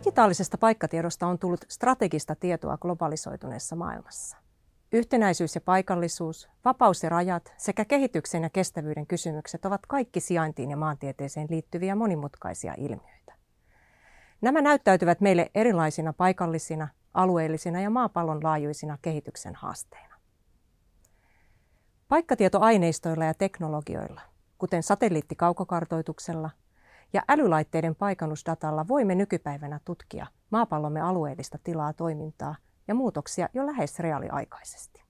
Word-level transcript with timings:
Digitaalisesta 0.00 0.58
paikkatiedosta 0.58 1.26
on 1.26 1.38
tullut 1.38 1.64
strategista 1.68 2.34
tietoa 2.34 2.78
globalisoituneessa 2.78 3.76
maailmassa. 3.76 4.36
Yhtenäisyys 4.92 5.54
ja 5.54 5.60
paikallisuus, 5.60 6.48
vapaus 6.64 7.02
ja 7.02 7.08
rajat 7.08 7.52
sekä 7.56 7.84
kehityksen 7.84 8.42
ja 8.42 8.50
kestävyyden 8.50 9.06
kysymykset 9.06 9.64
ovat 9.64 9.80
kaikki 9.88 10.20
sijaintiin 10.20 10.70
ja 10.70 10.76
maantieteeseen 10.76 11.46
liittyviä 11.50 11.94
monimutkaisia 11.94 12.74
ilmiöitä. 12.78 13.34
Nämä 14.40 14.60
näyttäytyvät 14.60 15.20
meille 15.20 15.50
erilaisina 15.54 16.12
paikallisina, 16.12 16.88
alueellisina 17.14 17.80
ja 17.80 17.90
maapallon 17.90 18.44
laajuisina 18.44 18.98
kehityksen 19.02 19.54
haasteina. 19.54 20.14
Paikkatietoaineistoilla 22.08 23.24
ja 23.24 23.34
teknologioilla, 23.34 24.20
kuten 24.58 24.82
satelliittikaukokartoituksella 24.82 26.50
ja 27.12 27.22
älylaitteiden 27.28 27.94
paikannusdatalla 27.94 28.88
voimme 28.88 29.14
nykypäivänä 29.14 29.80
tutkia 29.84 30.26
maapallomme 30.50 31.00
alueellista 31.00 31.58
tilaa 31.64 31.92
toimintaa 31.92 32.56
ja 32.88 32.94
muutoksia 32.94 33.48
jo 33.54 33.66
lähes 33.66 33.98
reaaliaikaisesti. 33.98 35.02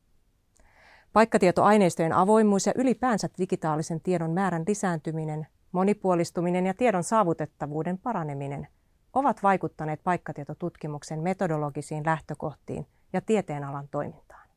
Paikkatietoaineistojen 1.12 2.12
avoimuus 2.12 2.66
ja 2.66 2.72
ylipäänsä 2.76 3.28
digitaalisen 3.38 4.00
tiedon 4.00 4.30
määrän 4.30 4.64
lisääntyminen, 4.66 5.46
monipuolistuminen 5.72 6.66
ja 6.66 6.74
tiedon 6.74 7.04
saavutettavuuden 7.04 7.98
paraneminen 7.98 8.68
ovat 9.12 9.42
vaikuttaneet 9.42 10.00
paikkatietotutkimuksen 10.04 11.20
metodologisiin 11.20 12.06
lähtökohtiin 12.06 12.86
ja 13.12 13.20
tieteenalan 13.20 13.88
toimintaan. 13.88 14.48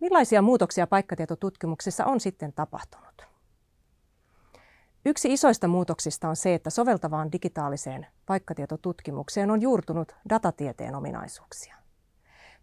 Millaisia 0.00 0.42
muutoksia 0.42 0.86
paikkatietotutkimuksessa 0.86 2.04
on 2.04 2.20
sitten 2.20 2.52
tapahtunut? 2.52 3.33
Yksi 5.06 5.32
isoista 5.32 5.68
muutoksista 5.68 6.28
on 6.28 6.36
se, 6.36 6.54
että 6.54 6.70
soveltavaan 6.70 7.32
digitaaliseen 7.32 8.06
paikkatietotutkimukseen 8.26 9.50
on 9.50 9.62
juurtunut 9.62 10.14
datatieteen 10.28 10.94
ominaisuuksia. 10.94 11.76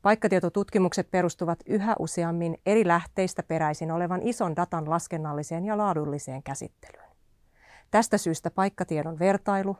Paikkatietotutkimukset 0.01 1.11
perustuvat 1.11 1.59
yhä 1.65 1.95
useammin 1.99 2.57
eri 2.65 2.87
lähteistä 2.87 3.43
peräisin 3.43 3.91
olevan 3.91 4.21
ison 4.23 4.55
datan 4.55 4.89
laskennalliseen 4.89 5.65
ja 5.65 5.77
laadulliseen 5.77 6.43
käsittelyyn. 6.43 7.11
Tästä 7.91 8.17
syystä 8.17 8.51
paikkatiedon 8.51 9.19
vertailu, 9.19 9.77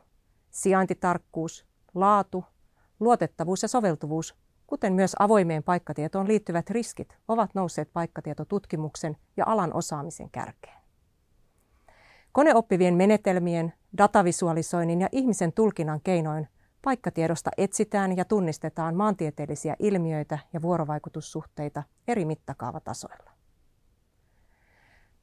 sijaintitarkkuus, 0.50 1.66
laatu, 1.94 2.44
luotettavuus 3.00 3.62
ja 3.62 3.68
soveltuvuus, 3.68 4.34
kuten 4.66 4.92
myös 4.92 5.16
avoimeen 5.18 5.62
paikkatietoon 5.62 6.28
liittyvät 6.28 6.70
riskit, 6.70 7.16
ovat 7.28 7.50
nousseet 7.54 7.92
paikkatietotutkimuksen 7.92 9.16
ja 9.36 9.44
alan 9.46 9.74
osaamisen 9.74 10.30
kärkeen. 10.30 10.81
Koneoppivien 12.32 12.94
menetelmien, 12.94 13.72
datavisualisoinnin 13.98 15.00
ja 15.00 15.08
ihmisen 15.12 15.52
tulkinnan 15.52 16.00
keinoin 16.00 16.48
paikkatiedosta 16.84 17.50
etsitään 17.58 18.16
ja 18.16 18.24
tunnistetaan 18.24 18.94
maantieteellisiä 18.94 19.76
ilmiöitä 19.78 20.38
ja 20.52 20.62
vuorovaikutussuhteita 20.62 21.82
eri 22.08 22.24
mittakaavatasoilla. 22.24 23.30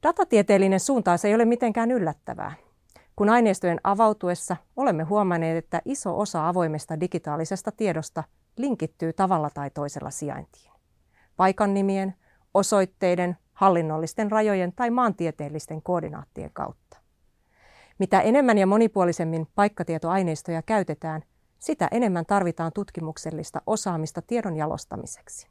Datatieteellinen 0.03 0.79
suuntaus 0.79 1.25
ei 1.25 1.35
ole 1.35 1.45
mitenkään 1.45 1.91
yllättävää. 1.91 2.53
Kun 3.15 3.29
aineistojen 3.29 3.79
avautuessa 3.83 4.57
olemme 4.75 5.03
huomanneet, 5.03 5.57
että 5.57 5.81
iso 5.85 6.19
osa 6.19 6.49
avoimesta 6.49 6.99
digitaalisesta 6.99 7.71
tiedosta 7.71 8.23
linkittyy 8.57 9.13
tavalla 9.13 9.49
tai 9.53 9.69
toisella 9.69 10.11
sijaintiin. 10.11 10.71
Paikannimien, 11.35 12.15
osoitteiden, 12.53 13.37
hallinnollisten 13.53 14.31
rajojen 14.31 14.73
tai 14.75 14.89
maantieteellisten 14.89 15.81
koordinaattien 15.81 16.49
kautta. 16.53 16.98
Mitä 17.99 18.21
enemmän 18.21 18.57
ja 18.57 18.67
monipuolisemmin 18.67 19.47
paikkatietoaineistoja 19.55 20.61
käytetään, 20.61 21.21
sitä 21.59 21.87
enemmän 21.91 22.25
tarvitaan 22.25 22.71
tutkimuksellista 22.73 23.61
osaamista 23.65 24.21
tiedon 24.21 24.55
jalostamiseksi. 24.55 25.47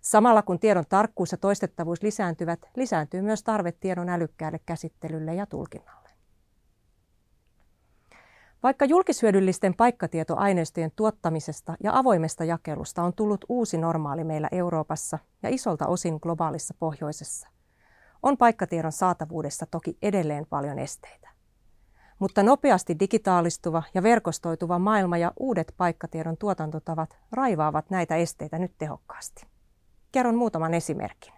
Samalla 0.00 0.42
kun 0.42 0.58
tiedon 0.58 0.84
tarkkuus 0.88 1.32
ja 1.32 1.38
toistettavuus 1.38 2.02
lisääntyvät, 2.02 2.60
lisääntyy 2.76 3.22
myös 3.22 3.42
tarve 3.42 3.72
tiedon 3.72 4.08
älykkäälle 4.08 4.60
käsittelylle 4.66 5.34
ja 5.34 5.46
tulkinnalle. 5.46 6.10
Vaikka 8.62 8.84
julkishyödyllisten 8.84 9.74
paikkatietoaineistojen 9.74 10.92
tuottamisesta 10.96 11.76
ja 11.84 11.98
avoimesta 11.98 12.44
jakelusta 12.44 13.02
on 13.02 13.12
tullut 13.14 13.44
uusi 13.48 13.78
normaali 13.78 14.24
meillä 14.24 14.48
Euroopassa 14.52 15.18
ja 15.42 15.48
isolta 15.48 15.86
osin 15.86 16.18
globaalissa 16.22 16.74
pohjoisessa, 16.78 17.48
on 18.22 18.36
paikkatiedon 18.36 18.92
saatavuudessa 18.92 19.66
toki 19.66 19.98
edelleen 20.02 20.46
paljon 20.46 20.78
esteitä. 20.78 21.30
Mutta 22.18 22.42
nopeasti 22.42 22.96
digitaalistuva 23.00 23.82
ja 23.94 24.02
verkostoituva 24.02 24.78
maailma 24.78 25.18
ja 25.18 25.32
uudet 25.38 25.74
paikkatiedon 25.76 26.36
tuotantotavat 26.36 27.18
raivaavat 27.32 27.90
näitä 27.90 28.16
esteitä 28.16 28.58
nyt 28.58 28.72
tehokkaasti. 28.78 29.46
Kerron 30.12 30.34
muutaman 30.34 30.74
esimerkin. 30.74 31.32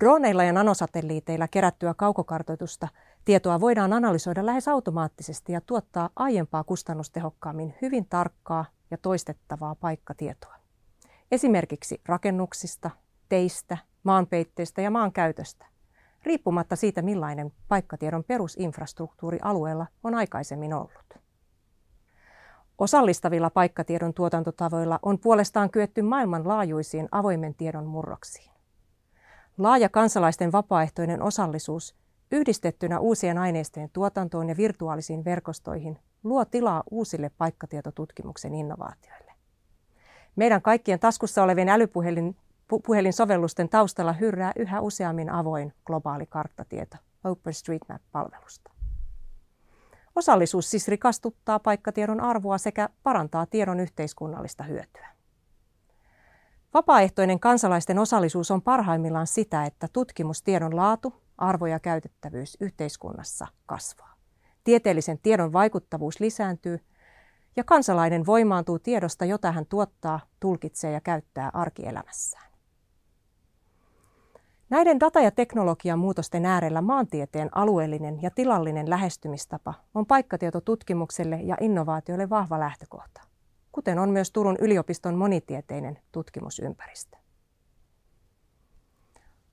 Droneilla 0.00 0.44
ja 0.44 0.52
nanosatelliiteilla 0.52 1.48
kerättyä 1.48 1.94
kaukokartoitusta 1.94 2.88
tietoa 3.24 3.60
voidaan 3.60 3.92
analysoida 3.92 4.46
lähes 4.46 4.68
automaattisesti 4.68 5.52
ja 5.52 5.60
tuottaa 5.60 6.10
aiempaa 6.16 6.64
kustannustehokkaammin 6.64 7.74
hyvin 7.82 8.06
tarkkaa 8.08 8.64
ja 8.90 8.98
toistettavaa 8.98 9.74
paikkatietoa. 9.74 10.54
Esimerkiksi 11.30 12.00
rakennuksista, 12.06 12.90
teistä, 13.28 13.78
maanpeitteistä 14.06 14.82
ja 14.82 14.90
maankäytöstä, 14.90 15.66
riippumatta 16.22 16.76
siitä 16.76 17.02
millainen 17.02 17.52
paikkatiedon 17.68 18.24
perusinfrastruktuuri 18.24 19.38
alueella 19.42 19.86
on 20.04 20.14
aikaisemmin 20.14 20.74
ollut. 20.74 21.18
Osallistavilla 22.78 23.50
paikkatiedon 23.50 24.14
tuotantotavoilla 24.14 24.98
on 25.02 25.18
puolestaan 25.18 25.70
kyetty 25.70 26.02
maailmanlaajuisiin 26.02 27.08
avoimen 27.12 27.54
tiedon 27.54 27.86
murroksiin. 27.86 28.52
Laaja 29.58 29.88
kansalaisten 29.88 30.52
vapaaehtoinen 30.52 31.22
osallisuus 31.22 31.94
yhdistettynä 32.32 33.00
uusien 33.00 33.38
aineistojen 33.38 33.90
tuotantoon 33.92 34.48
ja 34.48 34.56
virtuaalisiin 34.56 35.24
verkostoihin 35.24 35.98
luo 36.24 36.44
tilaa 36.44 36.82
uusille 36.90 37.30
paikkatietotutkimuksen 37.38 38.54
innovaatioille. 38.54 39.32
Meidän 40.36 40.62
kaikkien 40.62 41.00
taskussa 41.00 41.42
olevien 41.42 41.68
älypuhelin 41.68 42.36
puhelinsovellusten 42.68 43.68
taustalla 43.68 44.12
hyrrää 44.12 44.52
yhä 44.56 44.80
useammin 44.80 45.30
avoin 45.30 45.72
globaali 45.84 46.26
karttatieto 46.26 46.96
OpenStreetMap-palvelusta. 47.24 48.70
Osallisuus 50.16 50.70
siis 50.70 50.88
rikastuttaa 50.88 51.58
paikkatiedon 51.58 52.20
arvoa 52.20 52.58
sekä 52.58 52.88
parantaa 53.02 53.46
tiedon 53.46 53.80
yhteiskunnallista 53.80 54.64
hyötyä. 54.64 55.08
Vapaaehtoinen 56.74 57.40
kansalaisten 57.40 57.98
osallisuus 57.98 58.50
on 58.50 58.62
parhaimmillaan 58.62 59.26
sitä, 59.26 59.64
että 59.64 59.88
tutkimustiedon 59.92 60.76
laatu, 60.76 61.22
arvo 61.38 61.66
ja 61.66 61.80
käytettävyys 61.80 62.56
yhteiskunnassa 62.60 63.46
kasvaa. 63.66 64.14
Tieteellisen 64.64 65.18
tiedon 65.18 65.52
vaikuttavuus 65.52 66.20
lisääntyy 66.20 66.80
ja 67.56 67.64
kansalainen 67.64 68.26
voimaantuu 68.26 68.78
tiedosta, 68.78 69.24
jota 69.24 69.52
hän 69.52 69.66
tuottaa, 69.66 70.20
tulkitsee 70.40 70.92
ja 70.92 71.00
käyttää 71.00 71.50
arkielämässään. 71.54 72.52
Näiden 74.70 75.00
data- 75.00 75.20
ja 75.20 75.30
teknologian 75.30 75.98
muutosten 75.98 76.44
äärellä 76.44 76.80
maantieteen 76.80 77.48
alueellinen 77.52 78.22
ja 78.22 78.30
tilallinen 78.30 78.90
lähestymistapa 78.90 79.74
on 79.94 80.06
paikkatietotutkimukselle 80.06 81.40
ja 81.42 81.56
innovaatioille 81.60 82.30
vahva 82.30 82.60
lähtökohta 82.60 83.26
kuten 83.76 83.98
on 83.98 84.10
myös 84.10 84.30
Turun 84.30 84.56
yliopiston 84.60 85.14
monitieteinen 85.14 85.98
tutkimusympäristö. 86.12 87.16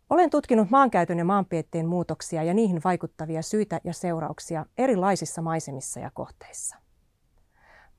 Olen 0.10 0.30
tutkinut 0.30 0.70
maankäytön 0.70 1.18
ja 1.18 1.26
maanpietteen 1.26 1.88
muutoksia 1.88 2.44
ja 2.44 2.54
niihin 2.54 2.82
vaikuttavia 2.84 3.42
syitä 3.42 3.82
ja 3.84 3.94
seurauksia 3.94 4.66
erilaisissa 4.78 5.42
maisemissa 5.42 6.00
ja 6.00 6.12
kohteissa. 6.14 6.83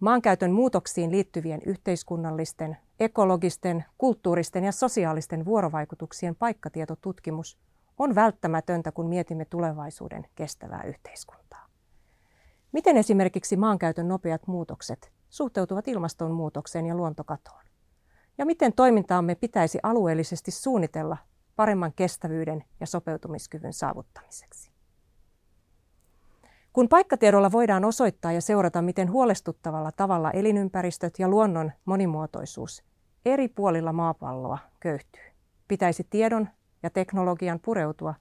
Maankäytön 0.05 0.53
muutoksiin 0.53 1.11
liittyvien 1.11 1.63
yhteiskunnallisten, 1.67 2.77
ekologisten, 3.01 3.85
kulttuuristen 3.99 4.65
ja 4.65 4.73
sosiaalisten 4.73 5.45
vuorovaikutuksien 5.45 6.37
paikkatietotutkimus 6.37 7.59
on 7.99 8.15
välttämätöntä, 8.15 8.93
kun 8.93 9.09
mietimme 9.09 9.45
tulevaisuuden 9.45 10.27
kestävää 10.35 10.83
yhteiskuntaa. 10.83 11.67
Miten 12.73 12.97
esimerkiksi 12.97 13.57
maankäytön 13.57 14.09
nopeat 14.09 14.47
muutokset 14.47 15.13
suhteutuvat 15.29 15.89
ilmastonmuutokseen 15.89 16.87
ja 16.87 16.95
luontokatoon? 16.95 17.65
Ja 18.39 18.47
miten 18.47 18.73
toimintaamme 18.73 19.35
pitäisi 19.35 19.79
alueellisesti 19.83 20.51
suunnitella 20.51 21.17
paremman 21.57 21.93
kestävyyden 21.97 22.65
ja 22.81 22.87
sopeutumiskyvyn 22.87 23.73
saavuttamiseksi? 23.73 24.74
Kun 26.75 26.89
paikkatiedolla 26.89 27.53
voidaan 27.53 27.85
osoittaa 27.85 28.33
ja 28.33 28.41
seurata, 28.41 28.83
miten 28.83 29.11
huolestuttavalla 29.11 29.93
tavalla 29.93 30.31
elinympäristöt 30.31 31.15
ja 31.19 31.29
luonnon 31.29 31.73
monimuotoisuus 31.85 32.85
eri 33.25 33.49
puolilla 33.49 33.93
maapalloa 33.93 34.59
köyhtyy, 34.81 35.23
pitäisi 35.69 36.07
tiedon 36.11 36.49
ja 36.83 36.91
teknologian 36.91 37.61
pureutua 37.61 38.15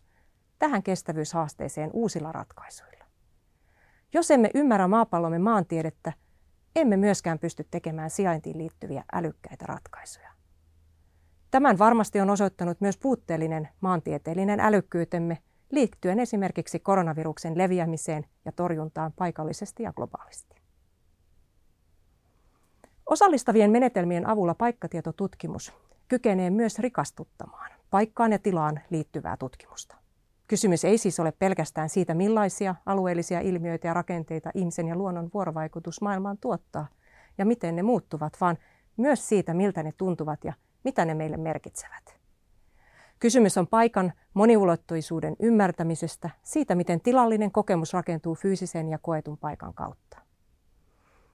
tähän 0.60 0.84
kestävyyshaasteeseen 0.84 1.90
uusilla 1.94 2.32
ratkaisuilla. 2.32 3.06
Jos 4.14 4.32
emme 4.32 4.50
ymmärrä 4.56 4.88
maapallomme 4.88 5.40
maantiedettä, 5.40 6.14
emme 6.76 6.98
myöskään 6.98 7.40
pysty 7.40 7.68
tekemään 7.72 8.10
sijaintiin 8.10 8.58
liittyviä 8.58 9.04
älykkäitä 9.14 9.66
ratkaisuja. 9.66 10.32
Tämän 11.52 11.80
varmasti 11.80 12.22
on 12.22 12.30
osoittanut 12.30 12.82
myös 12.82 12.98
puutteellinen 12.98 13.70
maantieteellinen 13.82 14.60
älykkyytemme 14.60 15.38
liittyen 15.74 16.20
esimerkiksi 16.20 16.80
koronaviruksen 16.80 17.58
leviämiseen 17.58 18.26
ja 18.46 18.52
torjuntaan 18.52 19.14
paikallisesti 19.16 19.84
ja 19.84 19.94
globaalisti. 19.94 20.56
Osallistavien 23.06 23.72
menetelmien 23.72 24.28
avulla 24.28 24.56
paikkatietotutkimus 24.56 25.74
kykenee 26.08 26.50
myös 26.50 26.80
rikastuttamaan 26.80 27.72
paikkaan 27.90 28.32
ja 28.32 28.40
tilaan 28.40 28.80
liittyvää 28.90 29.38
tutkimusta. 29.38 29.96
Kysymys 30.48 30.86
ei 30.86 30.98
siis 30.98 31.20
ole 31.20 31.34
pelkästään 31.40 31.90
siitä, 31.90 32.14
millaisia 32.14 32.76
alueellisia 32.86 33.40
ilmiöitä 33.40 33.88
ja 33.88 33.94
rakenteita 33.94 34.52
ihmisen 34.54 34.88
ja 34.88 34.96
luonnon 34.96 35.30
vuorovaikutus 35.34 36.02
maailmaan 36.02 36.38
tuottaa 36.38 36.88
ja 37.38 37.46
miten 37.46 37.76
ne 37.76 37.84
muuttuvat, 37.84 38.34
vaan 38.42 38.58
myös 38.98 39.30
siitä, 39.30 39.54
miltä 39.54 39.84
ne 39.84 39.94
tuntuvat 39.98 40.44
ja 40.44 40.54
mitä 40.84 41.06
ne 41.06 41.14
meille 41.14 41.38
merkitsevät. 41.38 42.23
Kysymys 43.24 43.58
on 43.58 43.68
paikan 43.68 44.14
moniulottuisuuden 44.34 45.36
ymmärtämisestä, 45.40 46.30
siitä 46.42 46.76
miten 46.76 47.02
tilallinen 47.02 47.52
kokemus 47.52 47.94
rakentuu 47.94 48.36
fyysisen 48.36 48.90
ja 48.90 48.98
koetun 48.98 49.38
paikan 49.38 49.74
kautta. 49.74 50.18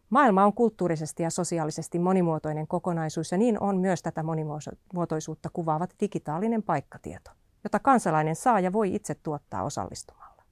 Maailma 0.09 0.45
on 0.45 0.53
kulttuurisesti 0.53 1.23
ja 1.23 1.29
sosiaalisesti 1.29 1.99
monimuotoinen 1.99 2.67
kokonaisuus 2.67 3.31
ja 3.31 3.37
niin 3.37 3.59
on 3.59 3.77
myös 3.77 4.03
tätä 4.03 4.23
monimuotoisuutta 4.23 5.49
kuvaavat 5.53 5.93
digitaalinen 5.99 6.63
paikkatieto, 6.63 7.31
jota 7.63 7.79
kansalainen 7.79 8.35
saa 8.35 8.59
ja 8.59 8.73
voi 8.73 8.95
itse 8.95 9.15
tuottaa 9.15 9.63
osallistumalla. 9.63 10.43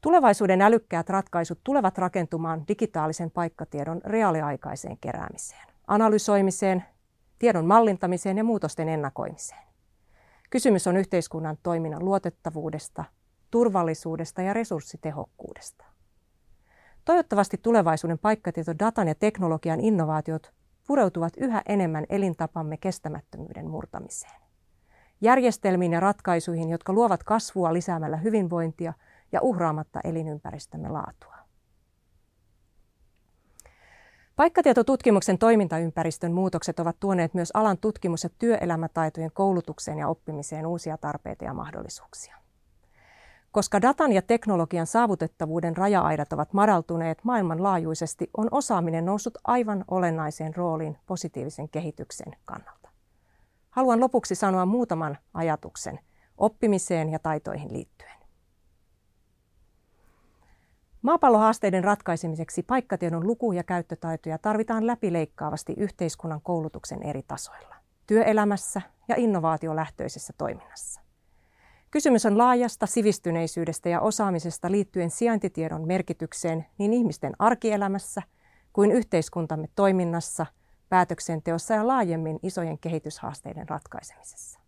Tulevaisuuden 0.00 0.62
älykkäät 0.62 1.10
ratkaisut 1.10 1.60
tulevat 1.64 1.98
rakentumaan 1.98 2.64
digitaalisen 2.68 3.30
paikkatiedon 3.30 4.00
reaaliaikaiseen 4.04 4.98
keräämiseen, 5.00 5.66
analysoimiseen, 5.86 6.84
tiedon 7.44 7.66
mallintamiseen 7.66 8.38
ja 8.38 8.44
muutosten 8.44 8.88
ennakoimiseen. 8.88 9.60
Kysymys 10.50 10.86
on 10.86 10.96
yhteiskunnan 10.96 11.58
toiminnan 11.62 12.04
luotettavuudesta, 12.04 13.04
turvallisuudesta 13.50 14.42
ja 14.42 14.52
resurssitehokkuudesta. 14.52 15.84
Toivottavasti 17.04 17.58
tulevaisuuden 17.62 18.18
paikkatieto, 18.18 18.72
datan 18.78 19.08
ja 19.08 19.14
teknologian 19.14 19.80
innovaatiot 19.80 20.52
pureutuvat 20.86 21.32
yhä 21.36 21.62
enemmän 21.68 22.06
elintapamme 22.08 22.76
kestämättömyyden 22.76 23.70
murtamiseen. 23.70 24.40
Järjestelmiin 25.20 25.92
ja 25.92 26.00
ratkaisuihin, 26.00 26.70
jotka 26.70 26.92
luovat 26.92 27.24
kasvua 27.24 27.72
lisäämällä 27.72 28.16
hyvinvointia 28.16 28.92
ja 29.32 29.40
uhraamatta 29.42 30.00
elinympäristömme 30.04 30.88
laatua. 30.88 31.33
Paikkatietotutkimuksen 34.36 35.38
toimintaympäristön 35.38 36.32
muutokset 36.32 36.80
ovat 36.80 36.96
tuoneet 37.00 37.34
myös 37.34 37.50
alan 37.54 37.78
tutkimus- 37.78 38.24
ja 38.24 38.30
työelämätaitojen 38.38 39.30
koulutukseen 39.34 39.98
ja 39.98 40.08
oppimiseen 40.08 40.66
uusia 40.66 40.98
tarpeita 40.98 41.44
ja 41.44 41.54
mahdollisuuksia. 41.54 42.36
Koska 43.52 43.82
datan 43.82 44.12
ja 44.12 44.22
teknologian 44.22 44.86
saavutettavuuden 44.86 45.76
raja-aidat 45.76 46.32
ovat 46.32 46.52
madaltuneet 46.52 47.18
maailmanlaajuisesti, 47.24 48.30
on 48.36 48.48
osaaminen 48.50 49.04
noussut 49.04 49.38
aivan 49.44 49.84
olennaiseen 49.90 50.56
rooliin 50.56 50.98
positiivisen 51.06 51.68
kehityksen 51.68 52.36
kannalta. 52.44 52.88
Haluan 53.70 54.00
lopuksi 54.00 54.34
sanoa 54.34 54.66
muutaman 54.66 55.18
ajatuksen 55.34 56.00
oppimiseen 56.38 57.08
ja 57.08 57.18
taitoihin 57.18 57.72
liittyen. 57.72 58.23
Maapallohaasteiden 61.04 61.84
ratkaisemiseksi 61.84 62.62
paikkatiedon 62.62 63.26
luku- 63.26 63.52
ja 63.52 63.62
käyttötaitoja 63.62 64.38
tarvitaan 64.38 64.86
läpileikkaavasti 64.86 65.74
yhteiskunnan 65.76 66.40
koulutuksen 66.40 67.02
eri 67.02 67.22
tasoilla, 67.22 67.74
työelämässä 68.06 68.82
ja 69.08 69.14
innovaatiolähtöisessä 69.18 70.32
toiminnassa. 70.38 71.00
Kysymys 71.90 72.26
on 72.26 72.38
laajasta 72.38 72.86
sivistyneisyydestä 72.86 73.88
ja 73.88 74.00
osaamisesta 74.00 74.70
liittyen 74.70 75.10
sijaintitiedon 75.10 75.86
merkitykseen 75.86 76.66
niin 76.78 76.92
ihmisten 76.92 77.32
arkielämässä 77.38 78.22
kuin 78.72 78.92
yhteiskuntamme 78.92 79.68
toiminnassa, 79.74 80.46
päätöksenteossa 80.88 81.74
ja 81.74 81.86
laajemmin 81.86 82.38
isojen 82.42 82.78
kehityshaasteiden 82.78 83.68
ratkaisemisessa. 83.68 84.60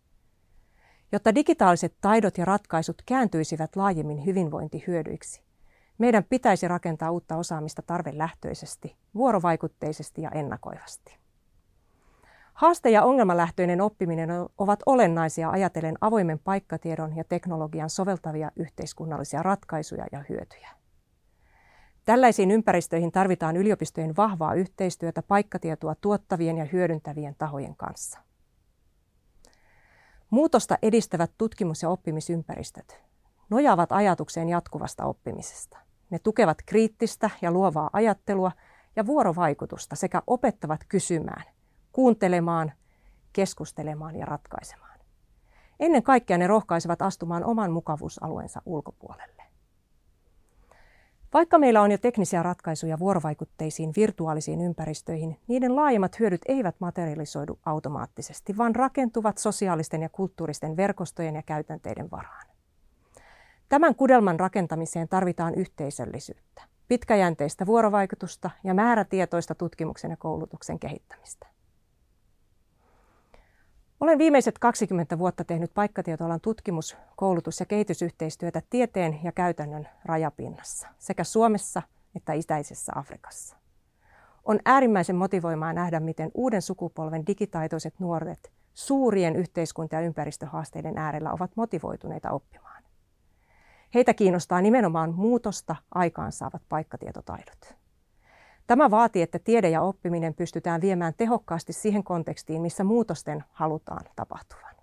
Jotta 1.11 1.35
digitaaliset 1.35 1.95
taidot 2.01 2.37
ja 2.37 2.45
ratkaisut 2.45 3.01
kääntyisivät 3.05 3.75
laajemmin 3.75 4.25
hyvinvointihyödyiksi, 4.25 5.46
meidän 5.97 6.23
pitäisi 6.23 6.67
rakentaa 6.67 7.11
uutta 7.11 7.37
osaamista 7.37 7.81
tarvelähtöisesti, 7.81 8.97
vuorovaikutteisesti 9.15 10.21
ja 10.21 10.31
ennakoivasti. 10.31 11.17
Haaste- 12.53 12.89
ja 12.89 13.03
ongelmalähtöinen 13.03 13.81
oppiminen 13.81 14.29
ovat 14.57 14.79
olennaisia 14.85 15.49
ajatellen 15.49 15.97
avoimen 16.01 16.39
paikkatiedon 16.39 17.15
ja 17.15 17.23
teknologian 17.23 17.89
soveltavia 17.89 18.51
yhteiskunnallisia 18.55 19.43
ratkaisuja 19.43 20.05
ja 20.11 20.23
hyötyjä. 20.29 20.69
Tällaisiin 22.05 22.51
ympäristöihin 22.51 23.11
tarvitaan 23.11 23.57
yliopistojen 23.57 24.15
vahvaa 24.15 24.53
yhteistyötä 24.53 25.21
paikkatietoa 25.21 25.95
tuottavien 25.95 26.57
ja 26.57 26.65
hyödyntävien 26.65 27.35
tahojen 27.37 27.75
kanssa. 27.75 28.19
Muutosta 30.29 30.77
edistävät 30.81 31.31
tutkimus- 31.37 31.81
ja 31.83 31.89
oppimisympäristöt 31.89 33.01
nojaavat 33.49 33.91
ajatukseen 33.91 34.49
jatkuvasta 34.49 35.05
oppimisesta. 35.05 35.86
Ne 36.09 36.19
tukevat 36.19 36.57
kriittistä 36.65 37.29
ja 37.41 37.51
luovaa 37.51 37.89
ajattelua 37.93 38.51
ja 38.95 39.05
vuorovaikutusta 39.05 39.95
sekä 39.95 40.21
opettavat 40.27 40.81
kysymään, 40.89 41.43
kuuntelemaan, 41.91 42.71
keskustelemaan 43.33 44.15
ja 44.15 44.25
ratkaisemaan. 44.25 44.99
Ennen 45.79 46.03
kaikkea 46.03 46.37
ne 46.37 46.47
rohkaisevat 46.47 47.01
astumaan 47.01 47.43
oman 47.43 47.71
mukavuusalueensa 47.71 48.61
ulkopuolelle. 48.65 49.43
Vaikka 51.33 51.57
meillä 51.57 51.81
on 51.81 51.91
jo 51.91 51.97
teknisiä 51.97 52.43
ratkaisuja 52.43 52.99
vuorovaikutteisiin 52.99 53.93
virtuaalisiin 53.97 54.61
ympäristöihin, 54.61 55.39
niiden 55.47 55.75
laajemmat 55.75 56.19
hyödyt 56.19 56.41
eivät 56.47 56.75
materialisoidu 56.79 57.59
automaattisesti, 57.65 58.57
vaan 58.57 58.75
rakentuvat 58.75 59.37
sosiaalisten 59.37 60.01
ja 60.01 60.09
kulttuuristen 60.09 60.77
verkostojen 60.77 61.35
ja 61.35 61.43
käytänteiden 61.43 62.11
varaan. 62.11 62.46
Tämän 63.69 63.95
kudelman 63.95 64.39
rakentamiseen 64.39 65.07
tarvitaan 65.07 65.55
yhteisöllisyyttä, 65.55 66.61
pitkäjänteistä 66.87 67.65
vuorovaikutusta 67.65 68.49
ja 68.63 68.73
määrätietoista 68.73 69.55
tutkimuksen 69.55 70.11
ja 70.11 70.17
koulutuksen 70.17 70.79
kehittämistä. 70.79 71.47
Olen 73.99 74.17
viimeiset 74.17 74.59
20 74.59 75.19
vuotta 75.19 75.43
tehnyt 75.43 75.73
paikkatietoalan 75.73 76.41
tutkimus-, 76.41 76.97
koulutus- 77.15 77.59
ja 77.59 77.65
kehitysyhteistyötä 77.65 78.61
tieteen 78.69 79.19
ja 79.23 79.31
käytännön 79.31 79.87
rajapinnassa 80.05 80.87
sekä 80.99 81.23
Suomessa 81.23 81.81
että 82.15 82.33
itäisessä 82.33 82.91
Afrikassa. 82.95 83.57
On 84.43 84.59
äärimmäisen 84.65 85.15
motivoimaa 85.15 85.73
nähdä, 85.73 85.99
miten 85.99 86.31
uuden 86.33 86.61
sukupolven 86.61 87.27
digitaitoiset 87.27 87.99
nuoret 87.99 88.51
suurien 88.73 89.35
yhteiskunta- 89.35 89.95
ja 89.95 90.01
ympäristöhaasteiden 90.01 90.97
äärellä 90.97 91.31
ovat 91.31 91.51
motivoituneita 91.55 92.31
oppimaan. 92.31 92.76
Heitä 93.93 94.13
kiinnostaa 94.13 94.61
nimenomaan 94.61 95.13
muutosta 95.15 95.75
aikaansaavat 95.95 96.61
paikkatietotaidot. 96.69 97.75
Tämä 98.67 98.91
vaatii, 98.91 99.21
että 99.21 99.39
tiede 99.39 99.69
ja 99.69 99.81
oppiminen 99.81 100.33
pystytään 100.33 100.81
viemään 100.81 101.13
tehokkaasti 101.17 101.73
siihen 101.73 102.03
kontekstiin, 102.03 102.61
missä 102.61 102.83
muutosten 102.83 103.43
halutaan 103.51 104.05
tapahtuvan. 104.15 104.75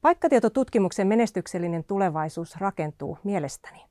Paikkatietotutkimuksen 0.00 1.06
menestyksellinen 1.06 1.84
tulevaisuus 1.84 2.56
rakentuu 2.56 3.18
mielestäni 3.24 3.84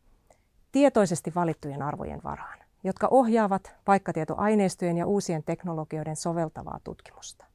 tietoisesti 0.72 1.32
valittujen 1.36 1.82
arvojen 1.82 2.22
varaan, 2.24 2.60
jotka 2.84 3.08
ohjaavat 3.12 3.76
paikkatietoaineistojen 3.86 4.98
ja 4.98 5.06
uusien 5.06 5.44
teknologioiden 5.44 6.16
soveltavaa 6.16 6.80
tutkimusta, 6.84 7.46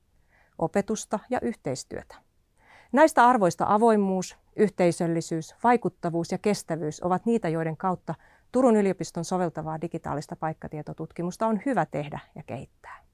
opetusta 0.58 1.18
ja 1.30 1.38
yhteistyötä. 1.42 2.14
Näistä 2.92 3.26
arvoista 3.26 3.64
avoimuus, 3.68 4.36
yhteisöllisyys, 4.56 5.54
vaikuttavuus 5.64 6.32
ja 6.32 6.38
kestävyys 6.38 7.02
ovat 7.02 7.26
niitä, 7.26 7.48
joiden 7.48 7.76
kautta 7.76 8.14
Turun 8.52 8.76
yliopiston 8.76 9.24
soveltavaa 9.24 9.80
digitaalista 9.80 10.36
paikkatietotutkimusta 10.36 11.46
on 11.46 11.60
hyvä 11.66 11.86
tehdä 11.86 12.20
ja 12.34 12.42
kehittää. 12.42 13.11